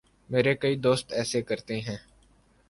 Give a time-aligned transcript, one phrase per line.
[0.29, 1.97] میرے کئی دوست ایسے کرتے ہیں۔